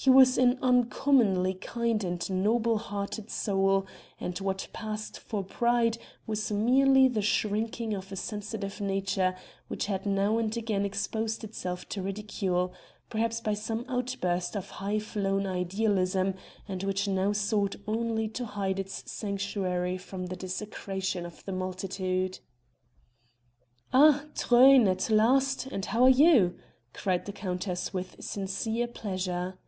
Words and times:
He 0.00 0.10
was 0.10 0.38
an 0.38 0.60
uncommonly 0.62 1.54
kind 1.54 2.04
and 2.04 2.30
noble 2.30 2.78
hearted 2.78 3.30
soul, 3.32 3.84
and 4.20 4.38
what 4.38 4.68
passed 4.72 5.18
for 5.18 5.42
pride 5.42 5.98
was 6.24 6.52
merely 6.52 7.08
the 7.08 7.20
shrinking 7.20 7.94
of 7.94 8.12
a 8.12 8.16
sensitive 8.16 8.80
nature 8.80 9.34
which 9.66 9.86
had 9.86 10.06
now 10.06 10.38
and 10.38 10.56
again 10.56 10.84
exposed 10.84 11.42
itself 11.42 11.88
to 11.88 12.00
ridicule, 12.00 12.72
perhaps 13.10 13.40
by 13.40 13.54
some 13.54 13.84
outburst 13.88 14.54
of 14.56 14.70
high 14.70 15.00
flown 15.00 15.48
idealism, 15.48 16.34
and 16.68 16.84
which 16.84 17.08
now 17.08 17.32
sought 17.32 17.74
only 17.88 18.28
to 18.28 18.44
hide 18.46 18.78
its 18.78 19.02
sanctuary 19.10 19.98
from 19.98 20.26
the 20.26 20.36
desecration 20.36 21.26
of 21.26 21.44
the 21.44 21.50
multitude. 21.50 22.38
"Ah! 23.92 24.26
Truyn, 24.36 24.86
at 24.86 25.10
last, 25.10 25.66
and 25.66 25.86
how 25.86 26.04
are 26.04 26.08
you?" 26.08 26.54
cried 26.92 27.26
the 27.26 27.32
countess 27.32 27.92
with 27.92 28.14
sincere 28.22 28.86
pleasure. 28.86 29.58